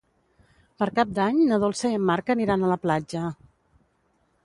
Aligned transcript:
Per 0.83 0.87
Cap 0.99 1.11
d'Any 1.19 1.37
na 1.51 1.61
Dolça 1.65 1.93
i 1.93 1.99
en 1.99 2.09
Marc 2.09 2.35
aniran 2.37 2.65
a 2.71 2.75
la 2.75 2.81
platja. 2.89 3.25